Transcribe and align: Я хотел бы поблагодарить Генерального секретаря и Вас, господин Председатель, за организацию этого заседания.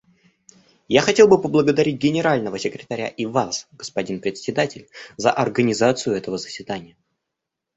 Я 0.87 1.01
хотел 1.01 1.27
бы 1.27 1.39
поблагодарить 1.39 2.01
Генерального 2.01 2.57
секретаря 2.57 3.07
и 3.07 3.27
Вас, 3.27 3.67
господин 3.73 4.19
Председатель, 4.19 4.89
за 5.15 5.31
организацию 5.31 6.15
этого 6.15 6.39
заседания. 6.39 6.97